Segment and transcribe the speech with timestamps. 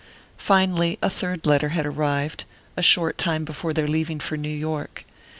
[0.39, 5.05] Finally a third letter had arrived, a short time before their leaving for New York.